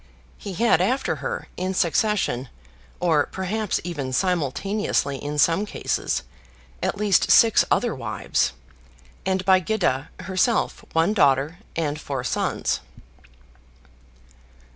[0.39, 2.49] He had after her, in succession,
[2.99, 6.23] or perhaps even simultaneously in some cases,
[6.81, 8.53] at least six other wives;
[9.27, 12.79] and by Gyda herself one daughter and four sons.